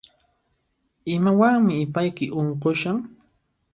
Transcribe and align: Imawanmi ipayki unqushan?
Imawanmi 1.15 1.73
ipayki 1.85 2.25
unqushan? 2.39 2.97